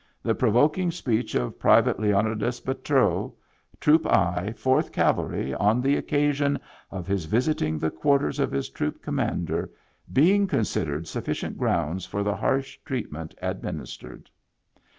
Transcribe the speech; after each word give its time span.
The 0.23 0.33
pro 0.33 0.51
voking 0.51 0.91
speech 0.91 1.35
of 1.35 1.59
Priv't 1.59 1.99
Leonidas 1.99 2.59
Bateau, 2.59 3.35
Troop 3.79 4.07
I, 4.07 4.51
4th 4.57 4.91
Cav'y, 4.91 5.53
on 5.59 5.79
the 5.79 5.95
occasion 5.95 6.59
of 6.89 7.05
his 7.05 7.25
visiting 7.25 7.77
the 7.77 7.91
quar 7.91 8.17
ters 8.17 8.39
erf 8.39 8.51
his 8.51 8.69
troop 8.69 9.03
commander 9.03 9.69
being 10.11 10.47
considered 10.47 11.07
suf 11.07 11.25
ficient 11.25 11.55
grounds 11.55 12.07
for 12.07 12.23
the 12.23 12.35
harsh 12.37 12.79
treatment 12.83 13.35
adminis 13.43 13.95
tered." 14.01 14.25